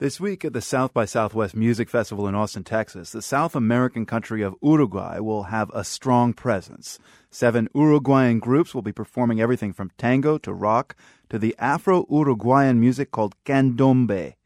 [0.00, 4.06] This week at the South by Southwest Music Festival in Austin, Texas, the South American
[4.06, 6.98] country of Uruguay will have a strong presence.
[7.30, 10.96] Seven Uruguayan groups will be performing everything from tango to rock
[11.28, 14.36] to the Afro Uruguayan music called candombe.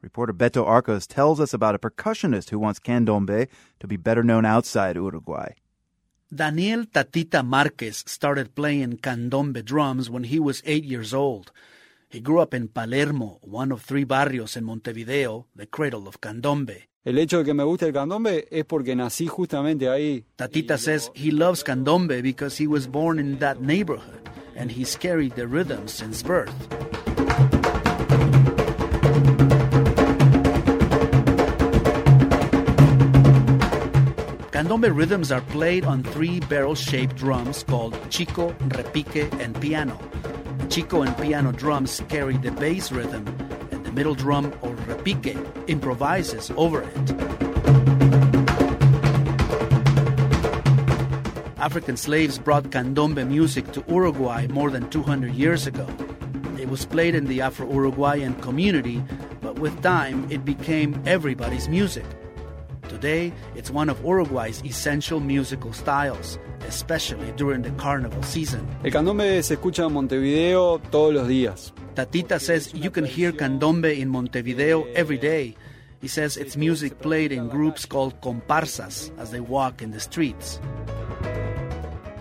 [0.00, 3.48] Reporter Betto Arcos tells us about a percussionist who wants candombe
[3.80, 5.50] to be better known outside Uruguay.
[6.34, 11.52] Daniel Tatita Marquez started playing candombe drums when he was eight years old.
[12.12, 16.90] He grew up in Palermo, one of three barrios in Montevideo, the cradle of candombe.
[17.06, 20.26] El hecho de que me guste el candombe es porque nací justamente ahí.
[20.36, 25.32] Tatita says he loves candombe because he was born in that neighborhood and he's carried
[25.36, 26.52] the rhythm since birth.
[34.50, 39.98] Candombe rhythms are played on three barrel shaped drums called chico, repique, and piano.
[40.68, 43.26] Chico and piano drums carry the bass rhythm,
[43.70, 45.36] and the middle drum, or repique,
[45.68, 47.32] improvises over it.
[51.58, 55.86] African slaves brought candombe music to Uruguay more than 200 years ago.
[56.58, 59.02] It was played in the Afro Uruguayan community,
[59.40, 62.04] but with time it became everybody's music.
[63.02, 68.64] Today, it's one of Uruguay's essential musical styles, especially during the carnival season.
[68.84, 71.72] El candombe se escucha en Montevideo todos los días.
[71.96, 75.56] Tatita says you can hear candombe in Montevideo every day.
[76.00, 80.60] He says it's music played in groups called comparsas as they walk in the streets.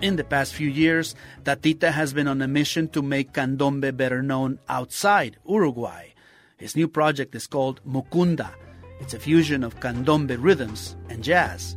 [0.00, 1.14] In the past few years,
[1.44, 6.14] Tatita has been on a mission to make candombe better known outside Uruguay.
[6.56, 8.54] His new project is called Mukunda
[9.00, 11.76] it's a fusion of candombe rhythms and jazz.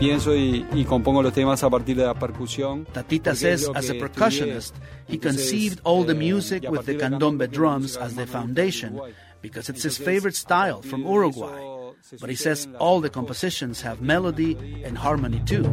[0.00, 2.86] Pienso y, y, compongo los temas a partir de la percusión.
[2.86, 4.72] Tatita says, as a percussionist,
[5.06, 8.98] he conceived all the music with the candombe drums as the foundation
[9.42, 11.92] because it's his favorite style from Uruguay.
[12.18, 15.64] But he says all the compositions have melody and harmony too.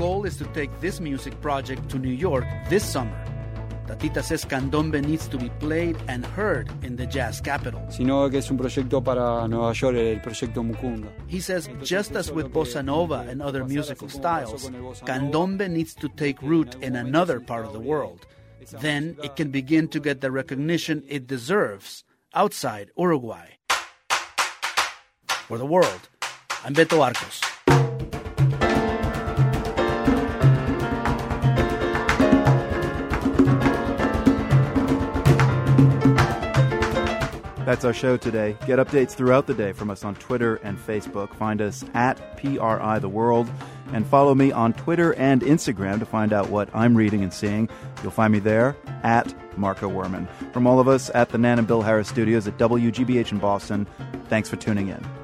[0.00, 3.22] Goal is to take this music project to New York this summer.
[3.86, 7.84] Tatita says candombe needs to be played and heard in the jazz capital.
[7.90, 11.12] Sino que es un proyecto para Nueva York, el proyecto Mukunda.
[11.26, 14.70] He says just as with bossa nova and other musical styles,
[15.04, 18.26] candombe needs to take root in another part of the world.
[18.80, 23.58] Then it can begin to get the recognition it deserves outside Uruguay.
[25.46, 26.08] For the world,
[26.64, 27.49] I'm Betto Arcos.
[37.70, 38.56] That's our show today.
[38.66, 41.32] Get updates throughout the day from us on Twitter and Facebook.
[41.34, 43.48] Find us at PRI The World
[43.92, 47.68] and follow me on Twitter and Instagram to find out what I'm reading and seeing.
[48.02, 50.26] You'll find me there at Marco Werman.
[50.52, 53.86] From all of us at the Nan and Bill Harris studios at WGBH in Boston,
[54.28, 55.19] thanks for tuning in.